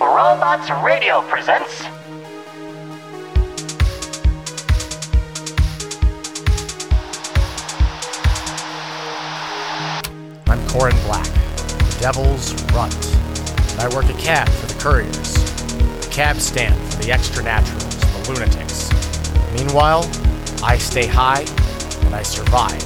[0.00, 1.84] Robots Radio presents.
[10.48, 12.92] I'm Corin Black, the Devil's Runt,
[13.70, 15.34] and I work a cab for the couriers.
[16.04, 18.90] The cab stand for the extra naturals, the lunatics.
[19.52, 20.10] Meanwhile,
[20.64, 21.44] I stay high
[22.04, 22.82] and I survive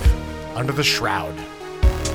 [0.54, 1.34] under the shroud.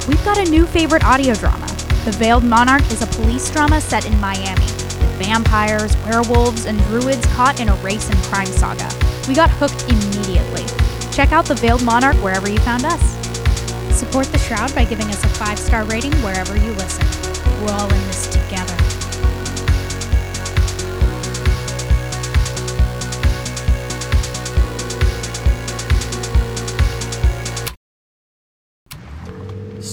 [0.08, 1.68] We've got a new favorite audio drama.
[2.06, 7.24] The Veiled Monarch is a police drama set in Miami, with vampires, werewolves, and druids
[7.28, 8.90] caught in a race and crime saga.
[9.28, 10.66] We got hooked immediately.
[11.12, 13.00] Check out The Veiled Monarch wherever you found us.
[13.96, 17.06] Support The Shroud by giving us a five star rating wherever you listen.
[17.64, 18.51] We're all in this together.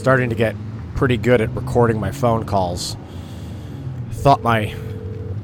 [0.08, 0.56] Starting to get
[0.94, 2.96] pretty good at recording my phone calls.
[4.10, 4.74] Thought my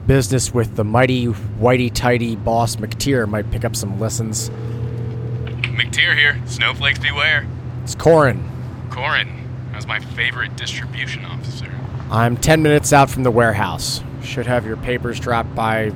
[0.06, 4.48] business with the mighty, whitey tighty boss MacTier might pick up some lessons.
[4.48, 6.40] MacTier here.
[6.46, 7.46] Snowflakes beware.
[7.82, 8.42] It's Corin.
[8.88, 9.28] Corin.
[9.70, 11.70] That's my favorite distribution officer.
[12.10, 14.02] I'm 10 minutes out from the warehouse.
[14.22, 15.90] Should have your papers dropped by, I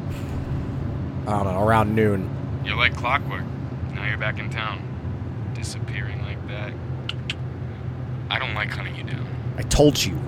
[1.24, 2.28] don't know, around noon.
[2.66, 3.44] You're like clockwork.
[3.94, 4.82] Now you're back in town.
[5.54, 6.74] Disappearing like that.
[8.30, 9.26] I don't like hunting you down.
[9.56, 10.18] I told you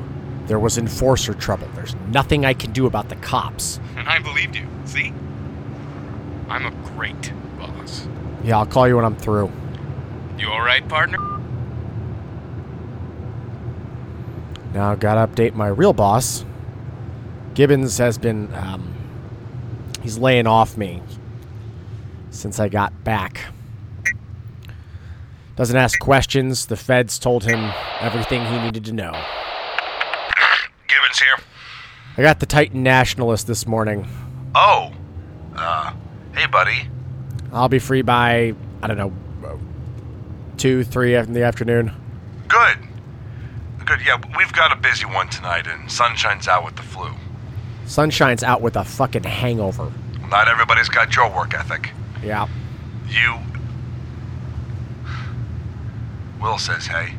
[0.46, 1.68] there was enforcer trouble.
[1.74, 3.78] There's nothing I can do about the cops.
[3.96, 4.66] And I believed you.
[4.84, 5.12] See?
[6.48, 8.08] I'm a great boss.
[8.42, 9.52] Yeah, I'll call you when I'm through.
[10.38, 11.18] You alright, partner?
[14.72, 16.44] Now, gotta update my real boss.
[17.54, 18.94] Gibbons has been, um,
[20.02, 21.02] he's laying off me
[22.30, 23.40] since I got back.
[25.60, 26.64] Doesn't ask questions.
[26.64, 29.12] The feds told him everything he needed to know.
[30.88, 31.36] Gibbons here.
[32.16, 34.08] I got the Titan Nationalist this morning.
[34.54, 34.90] Oh.
[35.54, 35.92] Uh,
[36.34, 36.88] hey, buddy.
[37.52, 39.12] I'll be free by, I don't know,
[40.56, 41.92] two, three in the afternoon.
[42.48, 42.78] Good.
[43.84, 44.00] Good.
[44.06, 47.10] Yeah, we've got a busy one tonight, and Sunshine's out with the flu.
[47.84, 49.92] Sunshine's out with a fucking hangover.
[50.30, 51.90] Not everybody's got your work ethic.
[52.22, 52.48] Yeah.
[53.06, 53.38] You.
[56.40, 57.14] Will says hey.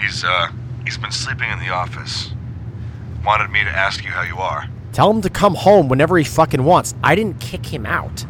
[0.00, 0.48] He's, uh,
[0.84, 2.32] he's been sleeping in the office.
[3.24, 4.68] Wanted me to ask you how you are.
[4.92, 6.94] Tell him to come home whenever he fucking wants.
[7.02, 8.26] I didn't kick him out.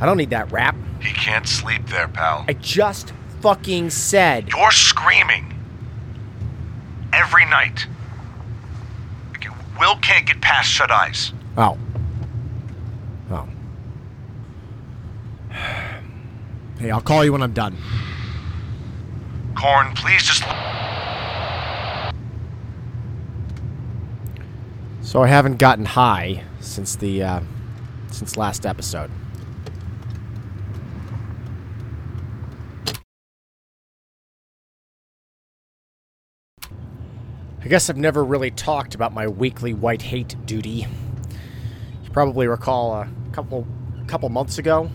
[0.00, 0.76] I don't need that rap.
[1.00, 2.44] He can't sleep there, pal.
[2.46, 4.48] I just fucking said.
[4.48, 5.54] You're screaming.
[7.12, 7.86] Every night.
[9.78, 11.32] Will can't get past shut eyes.
[11.56, 11.78] Oh.
[13.30, 13.48] Oh.
[16.78, 17.76] Hey, I'll call you when I'm done.
[19.58, 20.44] Corin, please just.
[25.02, 27.40] So I haven't gotten high since the uh,
[28.12, 29.10] since last episode.
[37.60, 40.86] I guess I've never really talked about my weekly white hate duty.
[42.04, 43.66] You probably recall a couple
[44.06, 44.88] couple months ago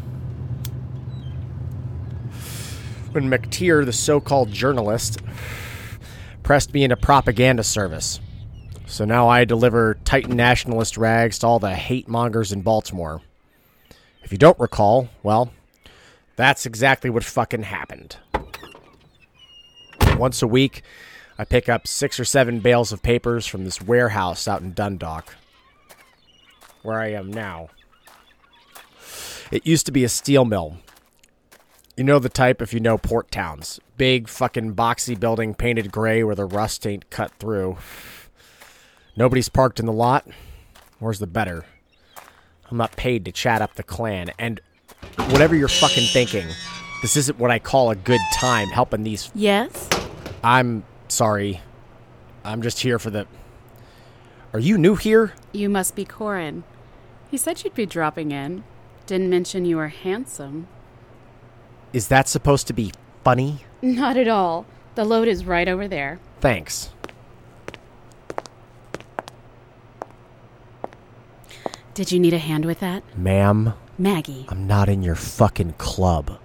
[3.13, 5.21] when MacTier, the so-called journalist,
[6.43, 8.19] pressed me into propaganda service.
[8.85, 13.21] So now I deliver Titan nationalist rags to all the hate mongers in Baltimore.
[14.23, 15.51] If you don't recall, well,
[16.35, 18.17] that's exactly what fucking happened.
[20.17, 20.83] Once a week,
[21.37, 25.35] I pick up six or seven bales of papers from this warehouse out in Dundalk,
[26.83, 27.69] where I am now.
[29.51, 30.77] It used to be a steel mill.
[31.95, 33.79] You know the type if you know port towns.
[33.97, 37.77] Big fucking boxy building painted gray where the rust ain't cut through.
[39.15, 40.27] Nobody's parked in the lot.
[40.97, 41.65] Where's the better?
[42.71, 44.31] I'm not paid to chat up the clan.
[44.39, 44.59] And
[45.27, 46.47] whatever you're fucking thinking,
[47.03, 49.29] this isn't what I call a good time helping these.
[49.35, 49.87] Yes?
[50.43, 51.61] I'm sorry.
[52.43, 53.27] I'm just here for the.
[54.51, 55.33] Are you new here?
[55.51, 56.63] You must be Corin.
[57.29, 58.63] He said you'd be dropping in.
[59.05, 60.67] Didn't mention you were handsome.
[61.93, 62.91] Is that supposed to be
[63.23, 63.59] funny?
[63.81, 64.65] Not at all.
[64.95, 66.19] The load is right over there.
[66.41, 66.89] Thanks.
[71.93, 73.03] Did you need a hand with that?
[73.15, 74.47] Ma'am, Maggie.
[74.49, 76.39] I'm not in your fucking club.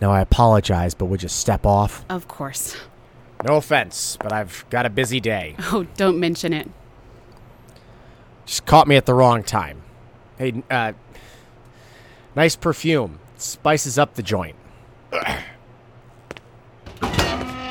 [0.00, 2.04] Now, I apologize, but would you step off?
[2.08, 2.76] Of course.
[3.44, 5.54] No offense, but I've got a busy day.
[5.70, 6.70] Oh, don't mention it.
[8.46, 9.82] Just caught me at the wrong time.
[10.38, 10.92] Hey, uh,
[12.34, 13.18] nice perfume.
[13.42, 14.54] Spices up the joint.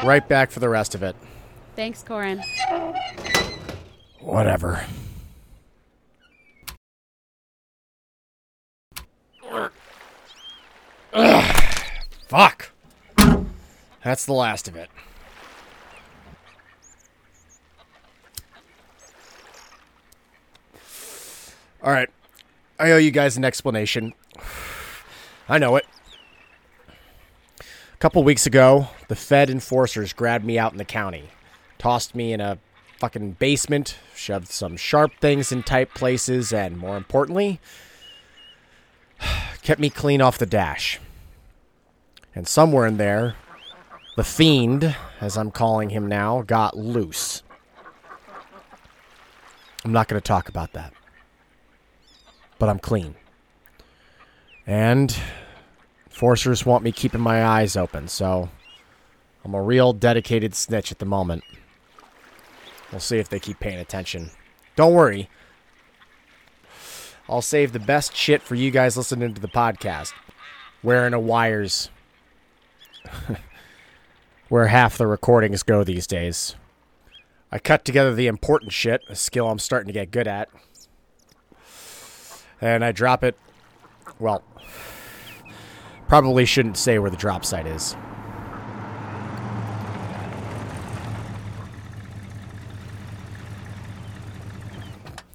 [0.03, 1.15] right back for the rest of it.
[1.77, 2.43] Thanks, Corin.
[4.19, 4.85] Whatever.
[11.13, 11.55] Ugh.
[12.27, 12.71] Fuck.
[14.03, 14.89] That's the last of it.
[21.81, 22.09] All right.
[22.77, 24.13] I owe you guys an explanation.
[25.47, 25.85] I know it.
[27.59, 31.29] A couple weeks ago, the Fed enforcers grabbed me out in the county,
[31.77, 32.57] tossed me in a
[32.97, 37.59] fucking basement, shoved some sharp things in tight places, and more importantly,
[39.61, 40.99] kept me clean off the dash.
[42.33, 43.35] And somewhere in there,
[44.15, 47.43] the fiend, as I'm calling him now, got loose.
[49.83, 50.93] I'm not going to talk about that.
[52.59, 53.15] But I'm clean.
[54.67, 55.15] And
[56.09, 58.49] forcers want me keeping my eyes open, so
[59.43, 61.43] I'm a real dedicated snitch at the moment.
[62.91, 64.31] We'll see if they keep paying attention.
[64.75, 65.29] Don't worry.
[67.29, 70.13] I'll save the best shit for you guys listening to the podcast.
[70.83, 71.89] Wearing a wires
[74.49, 76.55] where half the recordings go these days.
[77.51, 80.49] I cut together the important shit, a skill I'm starting to get good at.
[82.59, 83.37] And I drop it.
[84.19, 84.43] Well,
[86.07, 87.95] probably shouldn't say where the drop site is.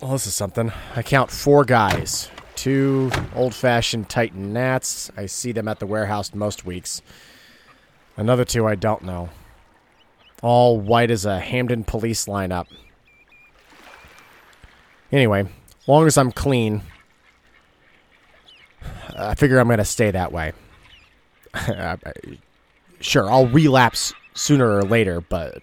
[0.00, 0.72] Well, this is something.
[0.94, 2.30] I count four guys.
[2.54, 5.10] Two old fashioned Titan Nats.
[5.16, 7.02] I see them at the warehouse most weeks.
[8.16, 9.30] Another two I don't know.
[10.42, 12.66] All white as a Hampden police lineup.
[15.10, 15.48] Anyway,
[15.86, 16.82] long as I'm clean,
[19.16, 20.52] I figure I'm going to stay that way.
[21.54, 21.96] Uh,
[23.00, 25.62] sure, I'll relapse sooner or later, but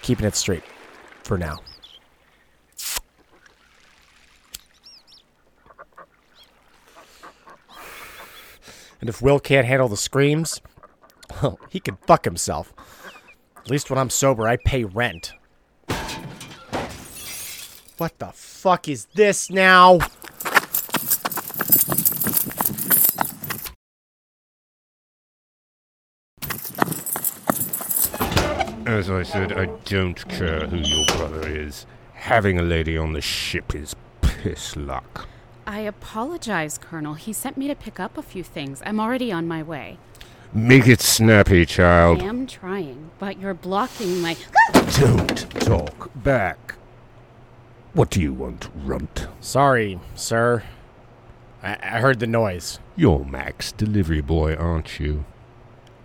[0.00, 0.62] keeping it straight
[1.22, 1.58] for now.
[9.00, 10.60] And if Will can't handle the screams,
[11.42, 12.72] well, he can fuck himself.
[13.58, 15.32] At least when I'm sober, I pay rent.
[17.98, 19.98] What the fuck is this now?
[28.96, 31.84] As I said, I don't care who your brother is.
[32.14, 35.28] Having a lady on the ship is piss luck.
[35.66, 37.12] I apologize, Colonel.
[37.12, 38.82] He sent me to pick up a few things.
[38.86, 39.98] I'm already on my way.
[40.54, 42.22] Make it snappy, child.
[42.22, 44.34] I am trying, but you're blocking my.
[44.98, 46.76] Don't talk back.
[47.92, 49.26] What do you want, runt?
[49.40, 50.62] Sorry, sir.
[51.62, 52.78] I, I heard the noise.
[52.96, 55.26] You're Mac's, delivery boy, aren't you?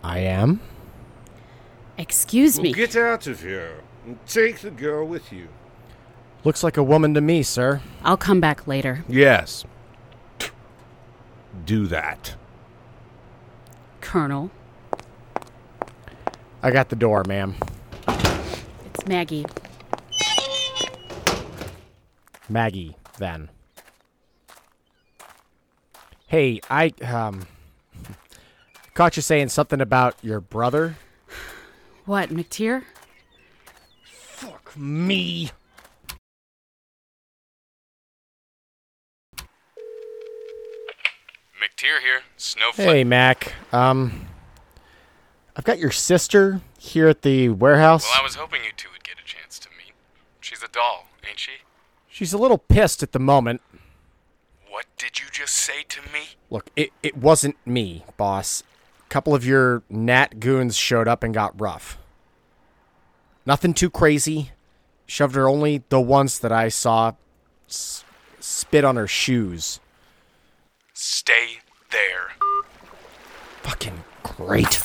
[0.03, 0.59] I am?
[1.97, 2.73] Excuse me.
[2.73, 5.47] get out of here and take the girl with you.
[6.43, 7.81] Looks like a woman to me, sir.
[8.03, 9.03] I'll come back later.
[9.07, 9.63] Yes.
[11.65, 12.35] Do that.
[13.99, 14.49] Colonel,
[16.63, 17.55] I got the door, ma'am.
[18.07, 19.45] it's Maggie.
[22.49, 23.49] Maggie, then.
[26.27, 27.47] Hey, I, um.
[28.93, 30.97] Caught you saying something about your brother?
[32.11, 32.83] What, MacTier?
[34.03, 35.51] Fuck me.
[41.55, 42.23] MacTier here.
[42.35, 42.85] Snowflake.
[42.85, 43.53] Hey, Mac.
[43.71, 44.27] Um.
[45.55, 48.03] I've got your sister here at the warehouse.
[48.03, 49.93] Well, I was hoping you two would get a chance to meet.
[50.41, 51.51] She's a doll, ain't she?
[52.09, 53.61] She's a little pissed at the moment.
[54.69, 56.31] What did you just say to me?
[56.49, 58.63] Look, it, it wasn't me, boss.
[58.99, 61.97] A couple of your Nat goons showed up and got rough.
[63.45, 64.51] Nothing too crazy.
[65.07, 67.13] Shoved her only the once that I saw
[67.67, 68.03] s-
[68.39, 69.79] spit on her shoes.
[70.93, 71.59] Stay
[71.91, 72.31] there.
[73.63, 74.81] Fucking great.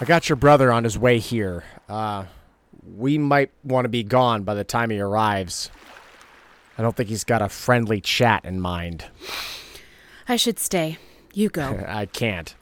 [0.00, 1.64] I got your brother on his way here.
[1.88, 2.24] Uh,
[2.96, 5.70] we might want to be gone by the time he arrives.
[6.76, 9.04] I don't think he's got a friendly chat in mind.
[10.28, 10.98] I should stay.
[11.32, 11.84] You go.
[11.88, 12.54] I can't.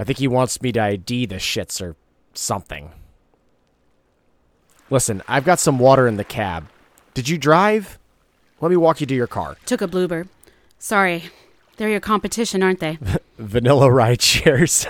[0.00, 1.94] I think he wants me to ID the shits or
[2.32, 2.90] something.
[4.88, 6.68] Listen, I've got some water in the cab.
[7.12, 7.98] Did you drive?
[8.62, 9.58] Let me walk you to your car.
[9.66, 10.30] Took a bluebird.
[10.78, 11.24] Sorry.
[11.76, 12.98] They're your competition, aren't they?
[13.38, 14.86] Vanilla ride shares.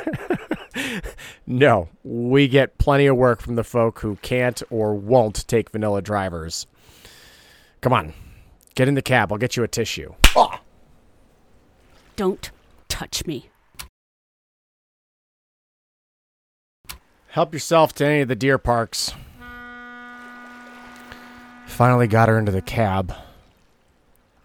[1.46, 6.02] no, we get plenty of work from the folk who can't or won't take vanilla
[6.02, 6.68] drivers.
[7.80, 8.12] Come on,
[8.76, 9.32] get in the cab.
[9.32, 10.14] I'll get you a tissue.
[12.14, 12.50] Don't
[12.88, 13.49] touch me.
[17.30, 19.12] Help yourself to any of the deer parks.
[21.66, 23.14] Finally got her into the cab.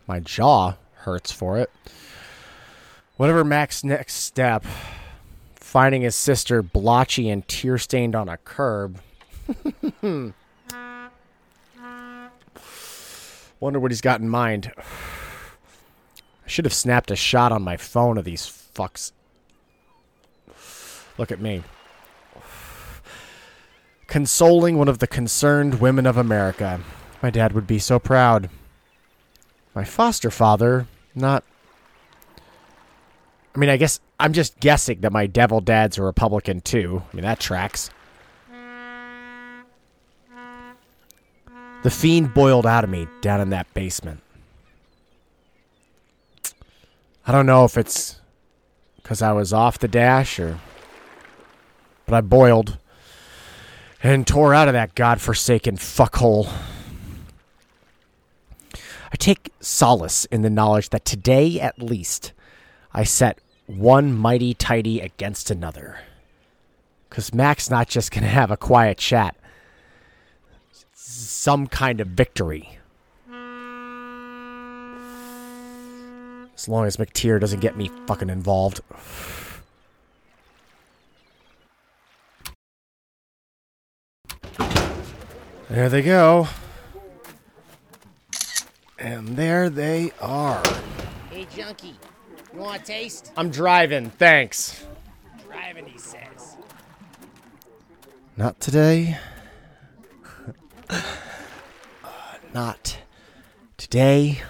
[0.06, 1.72] My jaw hurts for it.
[3.18, 4.63] Whatever Mac's next step,
[5.56, 9.01] finding his sister blotchy and tear stained on a curb.
[13.60, 14.72] Wonder what he's got in mind.
[14.77, 14.84] I
[16.48, 19.12] should have snapped a shot on my phone of these fucks.
[21.18, 21.63] Look at me.
[24.08, 26.80] Consoling one of the concerned women of America.
[27.22, 28.50] My dad would be so proud.
[29.74, 31.44] My foster father, not.
[33.54, 37.04] I mean, I guess I'm just guessing that my devil dad's a Republican too.
[37.12, 37.90] I mean, that tracks.
[41.84, 44.22] The fiend boiled out of me down in that basement.
[47.28, 48.20] I don't know if it's
[48.98, 50.60] because I was off the dash or.
[52.06, 52.78] But I boiled
[54.14, 56.48] and tore out of that godforsaken fuckhole.
[58.76, 62.32] I take solace in the knowledge that today, at least,
[62.94, 66.00] I set one mighty tidy against another.
[67.10, 69.36] Because Mac's not just going to have a quiet chat,
[70.94, 72.78] some kind of victory.
[76.54, 78.82] As long as MacTier doesn't get me fucking involved.
[85.69, 86.48] There they go.
[89.00, 90.63] And there they are.
[91.31, 91.95] Hey, junkie,
[92.53, 93.31] you want a taste?
[93.36, 94.86] I'm driving, thanks.
[95.48, 96.55] Driving, he says.
[98.38, 99.17] Not today.
[100.89, 101.01] uh,
[102.53, 103.00] not
[103.77, 104.41] today.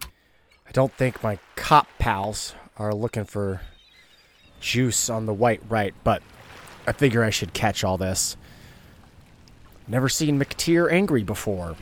[0.00, 3.62] I don't think my cop pals are looking for
[4.60, 6.22] juice on the white right, but
[6.86, 8.36] I figure I should catch all this.
[9.88, 11.76] Never seen MacTier angry before.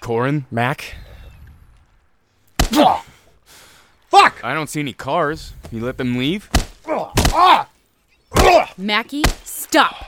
[0.00, 0.46] Corin?
[0.50, 0.94] Mac?
[2.60, 4.42] Fuck!
[4.42, 5.52] I don't see any cars.
[5.70, 6.50] You let them leave?
[8.76, 10.06] Mackie, stop!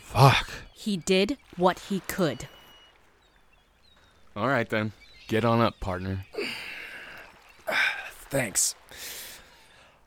[0.00, 0.50] Fuck.
[0.74, 2.48] He did what he could.
[4.36, 4.92] All right then.
[5.28, 6.26] Get on up, partner.
[8.28, 8.74] Thanks.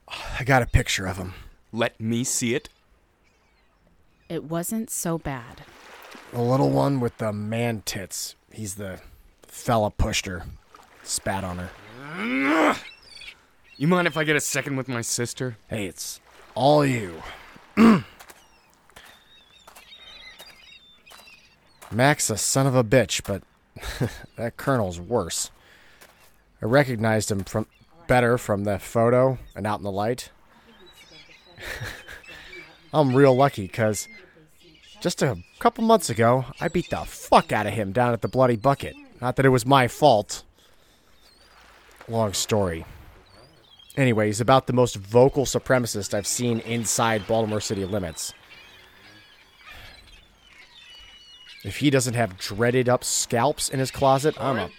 [0.07, 1.33] I got a picture of him.
[1.73, 2.69] Let me see it.
[4.29, 5.63] It wasn't so bad.
[6.31, 8.35] The little one with the man tits.
[8.51, 8.99] He's the
[9.47, 10.43] fella pushed her.
[11.03, 12.75] Spat on her.
[13.77, 15.57] You mind if I get a second with my sister?
[15.67, 16.19] Hey, it's
[16.53, 17.23] all you.
[21.91, 23.41] Mac's a son of a bitch, but
[24.35, 25.51] that colonel's worse.
[26.61, 27.67] I recognized him from
[28.07, 30.31] better from the photo and out in the light.
[32.93, 34.07] I'm real lucky because
[34.99, 38.27] just a couple months ago, I beat the fuck out of him down at the
[38.27, 38.95] Bloody Bucket.
[39.21, 40.43] Not that it was my fault.
[42.07, 42.85] Long story.
[43.95, 48.33] Anyway, he's about the most vocal supremacist I've seen inside Baltimore city limits.
[51.63, 54.69] If he doesn't have dreaded up scalps in his closet, I'm a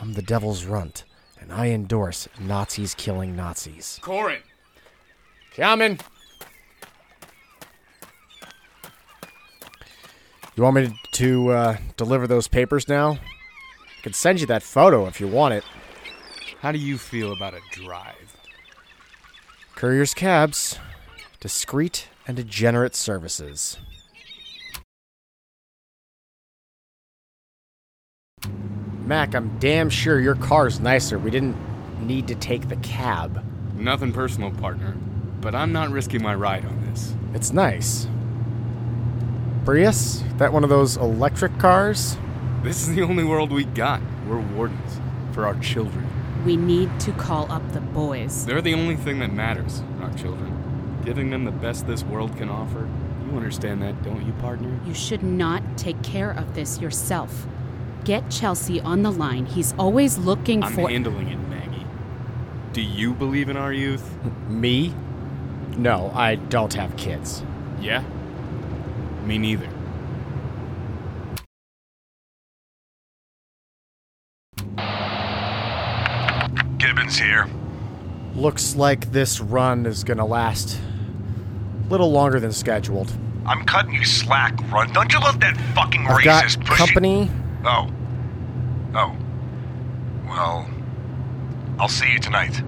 [0.00, 1.04] I'm the devil's runt,
[1.40, 3.98] and I endorse Nazis killing Nazis.
[4.02, 4.42] Corin!
[5.54, 5.98] Coming.
[10.56, 13.12] You want me to uh, deliver those papers now?
[13.12, 15.64] I can send you that photo if you want it.
[16.60, 18.36] How do you feel about a drive?
[19.74, 20.78] Courier's Cabs.
[21.40, 23.78] Discreet and degenerate services.
[29.04, 31.18] Mac, I'm damn sure your car's nicer.
[31.18, 31.56] We didn't
[32.00, 33.44] need to take the cab.
[33.76, 34.94] Nothing personal, partner.
[35.40, 37.14] But I'm not risking my ride on this.
[37.34, 38.06] It's nice.
[39.64, 40.22] Prius?
[40.38, 42.16] That one of those electric cars?
[42.62, 44.00] This is the only world we got.
[44.26, 45.00] We're wardens.
[45.32, 46.06] For our children.
[46.44, 48.46] We need to call up the boys.
[48.46, 51.00] They're the only thing that matters, our children.
[51.04, 52.88] Giving them the best this world can offer.
[53.26, 54.78] You understand that, don't you, partner?
[54.86, 57.46] You should not take care of this yourself.
[58.04, 59.46] Get Chelsea on the line.
[59.46, 60.90] He's always looking I'm for.
[60.90, 61.86] handling it, Maggie.
[62.74, 64.14] Do you believe in our youth?
[64.48, 64.94] Me?
[65.78, 67.42] No, I don't have kids.
[67.80, 68.04] Yeah?
[69.24, 69.68] Me neither.
[76.76, 77.48] Gibbons here.
[78.34, 80.78] Looks like this run is gonna last
[81.86, 83.12] a little longer than scheduled.
[83.46, 84.92] I'm cutting you slack, Run.
[84.92, 86.62] Don't you love that fucking I've got pushing...
[86.64, 87.30] company.
[87.64, 87.90] Oh.
[88.94, 89.16] Oh.
[90.26, 90.68] Well,
[91.78, 92.62] I'll see you tonight.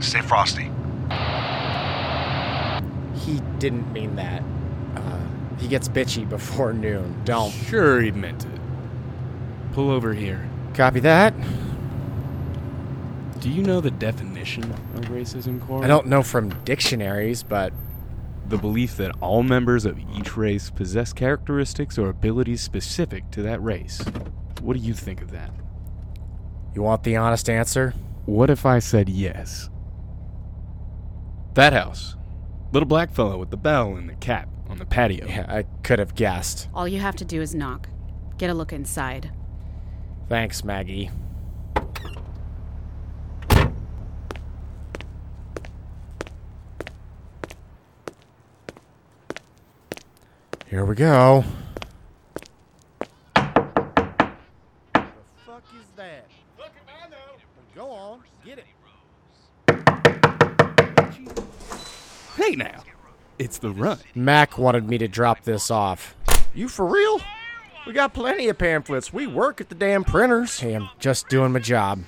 [0.00, 0.70] Stay frosty.
[3.14, 4.42] He didn't mean that.
[4.96, 5.26] Uh,
[5.58, 7.22] he gets bitchy before noon.
[7.24, 7.50] Don't.
[7.50, 8.60] Sure, he meant it.
[9.72, 10.48] Pull over here.
[10.74, 11.34] Copy that.
[13.40, 15.84] Do you know the definition of racism, Corey?
[15.84, 17.72] I don't know from dictionaries, but
[18.52, 23.62] The belief that all members of each race possess characteristics or abilities specific to that
[23.62, 24.04] race.
[24.60, 25.50] What do you think of that?
[26.74, 27.94] you want the honest answer?
[28.26, 29.70] What if I said yes?
[31.54, 32.14] That house.
[32.72, 35.26] Little black fellow with the bell and the cap on the patio.
[35.26, 36.68] Yeah, I could have guessed.
[36.74, 37.88] All you have to do is knock.
[38.36, 39.30] Get a look inside.
[40.28, 41.10] Thanks, Maggie.
[50.72, 51.44] Here we go.
[53.34, 53.52] fuck
[55.78, 56.26] is that?
[57.74, 58.64] Go on, get it.
[62.36, 62.84] Hey now!
[63.38, 63.98] It's the run.
[64.14, 66.16] Mac wanted me to drop this off.
[66.54, 67.20] You for real?
[67.86, 69.12] We got plenty of pamphlets.
[69.12, 70.58] We work at the damn printers.
[70.58, 72.02] Hey, I'm just doing my job.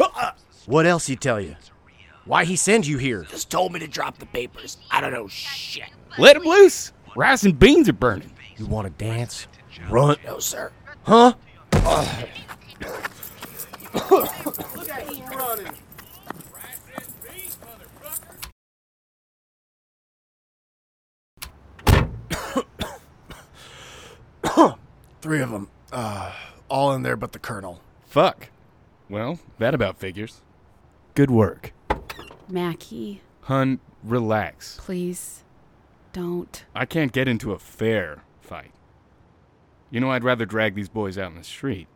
[0.00, 0.32] Uh-uh.
[0.66, 1.54] What else he tell you?
[2.24, 3.22] Why he send you here?
[3.30, 4.78] Just told me to drop the papers.
[4.90, 5.90] I don't know shit.
[6.18, 6.90] Let him loose!
[7.16, 8.30] Rice and beans are burning.
[8.56, 9.46] You want to dance?
[9.88, 10.16] Run?
[10.24, 10.72] No, sir.
[11.04, 11.34] Huh?
[25.20, 25.68] Three of them.
[25.92, 26.32] Uh,
[26.68, 27.80] all in there but the colonel.
[28.06, 28.50] Fuck.
[29.08, 30.42] Well, that about figures.
[31.14, 31.72] Good work.
[32.48, 34.76] Mackie, Hun, relax.
[34.80, 35.43] please
[36.14, 36.64] don't.
[36.74, 38.70] I can't get into a fair fight.
[39.90, 41.88] You know, I'd rather drag these boys out in the street.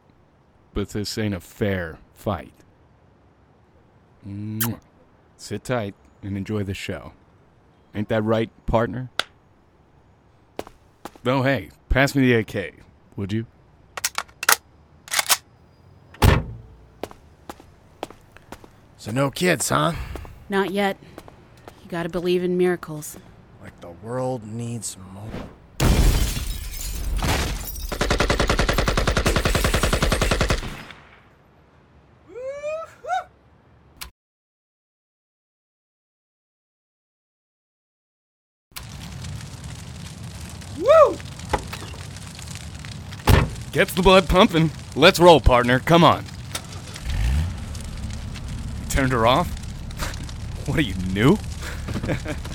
[0.74, 2.52] But this ain't a fair fight.
[4.26, 4.80] Mwah.
[5.36, 7.12] Sit tight and enjoy the show.
[7.94, 9.08] Ain't that right, partner?
[11.24, 12.74] Oh, hey, pass me the AK,
[13.16, 13.46] would you?
[18.96, 19.92] So no kids, huh?
[20.48, 20.96] Not yet.
[21.82, 23.16] You gotta believe in miracles.
[24.02, 25.48] World needs more.
[43.78, 44.72] Gets the blood pumping.
[44.96, 45.78] Let's roll, partner.
[45.78, 46.24] Come on.
[48.82, 49.46] You Turned her off?
[50.66, 51.38] what are you, new?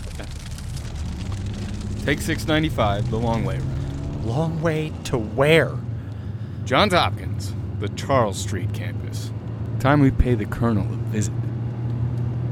[2.04, 4.26] Take 695, the long way around.
[4.26, 5.72] Long way to where?
[6.66, 9.32] Johns Hopkins, the Charles Street campus.
[9.80, 11.32] Time we pay the colonel a visit.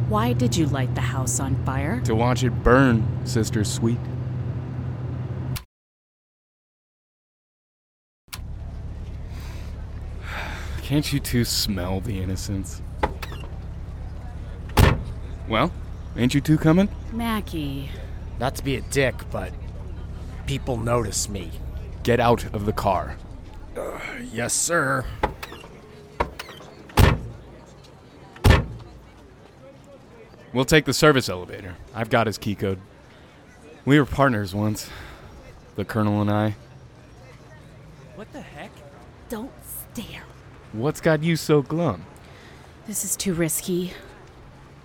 [0.07, 1.99] Why did you light the house on fire?
[2.05, 3.99] To watch it burn, sister sweet.
[10.81, 12.81] Can't you two smell the innocence?
[15.49, 15.73] Well,
[16.15, 16.87] ain't you two coming?
[17.11, 17.89] Mackie.
[18.41, 19.53] Not to be a dick, but
[20.47, 21.51] people notice me.
[22.01, 23.15] Get out of the car.
[23.77, 23.99] Uh,
[24.33, 25.05] yes, sir.
[30.53, 31.75] We'll take the service elevator.
[31.93, 32.79] I've got his key code.
[33.85, 34.89] We were partners once,
[35.75, 36.55] the colonel and I.
[38.15, 38.71] What the heck?
[39.29, 39.51] Don't
[39.93, 40.23] stare.
[40.73, 42.07] What's got you so glum?
[42.87, 43.93] This is too risky.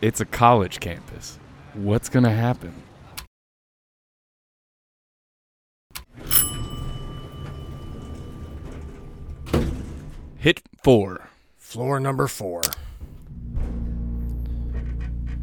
[0.02, 1.38] It's a college campus.
[1.72, 2.82] What's gonna happen?
[10.86, 11.28] Four.
[11.58, 12.62] Floor number four.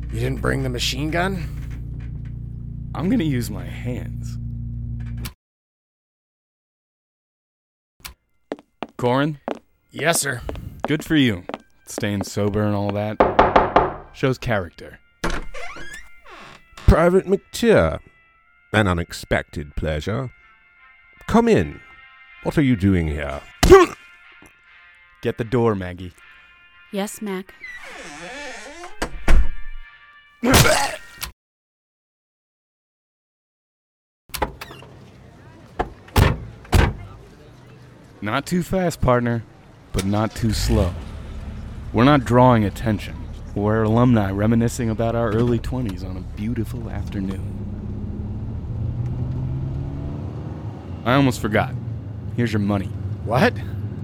[0.09, 1.43] You didn't bring the machine gun?
[2.95, 4.37] I'm gonna use my hands.
[8.95, 9.37] Corin,
[9.91, 10.39] Yes, sir.
[10.87, 11.43] good for you.
[11.87, 13.17] Staying sober and all that.
[14.13, 14.99] Shows character.
[16.87, 17.99] Private MacTier.
[18.71, 20.31] An unexpected pleasure.
[21.27, 21.81] Come in.
[22.43, 23.41] What are you doing here?
[25.23, 26.11] Get the door, Maggie.
[26.91, 27.53] Yes, Mac.
[38.21, 39.45] Not too fast, partner,
[39.93, 40.93] but not too slow.
[41.93, 43.15] We're not drawing attention.
[43.55, 47.61] We're alumni reminiscing about our early 20s on a beautiful afternoon.
[51.05, 51.73] I almost forgot.
[52.35, 52.87] Here's your money.
[53.23, 53.53] What?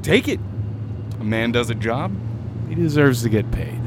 [0.01, 0.39] Take it.
[1.19, 2.11] A man does a job,
[2.67, 3.79] he deserves to get paid.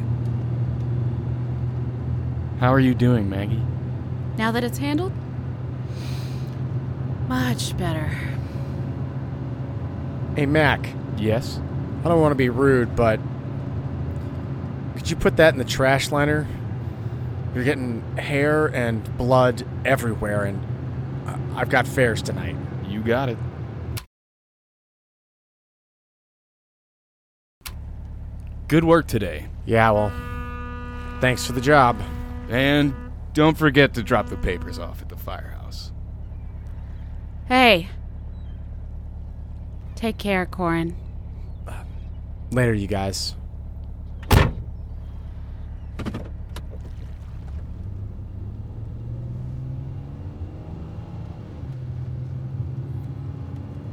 [2.60, 3.62] How are you doing, Maggie?
[4.38, 5.12] Now that it's handled?
[7.28, 8.10] Much better.
[10.36, 10.88] Hey, Mac.
[11.16, 11.60] Yes?
[12.04, 13.20] I don't want to be rude, but
[14.96, 16.46] could you put that in the trash liner?
[17.54, 20.58] You're getting hair and blood everywhere, and
[21.26, 22.56] I- I've got fares tonight.
[22.88, 23.38] You got it.
[28.72, 29.48] Good work today.
[29.66, 30.10] Yeah, well,
[31.20, 32.00] thanks for the job.
[32.48, 32.94] And
[33.34, 35.92] don't forget to drop the papers off at the firehouse.
[37.48, 37.90] Hey.
[39.94, 40.96] Take care, Corin.
[42.50, 43.34] Later, you guys.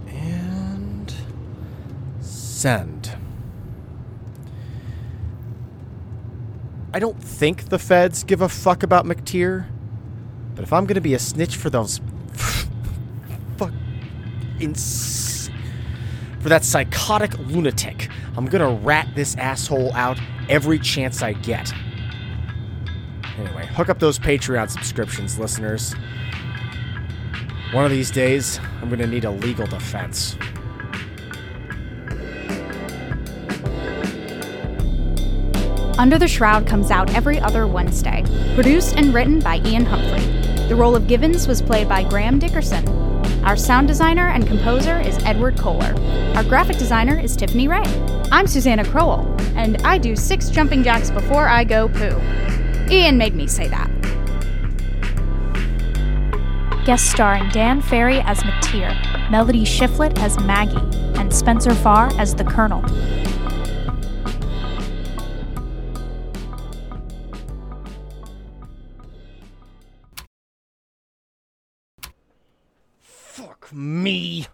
[0.07, 1.13] And
[2.21, 2.98] send.
[6.91, 9.65] I don't think the feds give a fuck about MacTier,
[10.55, 12.01] but if I'm gonna be a snitch for those
[13.57, 13.71] fuck
[14.59, 15.51] ins-
[16.39, 21.71] for that psychotic lunatic, I'm gonna rat this asshole out every chance I get.
[23.37, 25.93] Anyway, hook up those Patreon subscriptions, listeners.
[27.71, 30.35] One of these days, I'm gonna need a legal defense.
[35.99, 38.23] Under the Shroud comes out every other Wednesday.
[38.55, 40.23] Produced and written by Ian Humphrey.
[40.69, 42.87] The role of Gibbons was played by Graham Dickerson.
[43.43, 45.93] Our sound designer and composer is Edward Kohler.
[46.37, 47.83] Our graphic designer is Tiffany Ray.
[48.31, 52.17] I'm Susanna Crowell, and I do six jumping jacks before I go poo.
[52.89, 53.91] Ian made me say that.
[56.85, 60.77] Guest starring Dan Ferry as MacTier, Melody Shiflett as Maggie,
[61.19, 62.85] and Spencer Farr as the Colonel.
[73.79, 74.45] Me.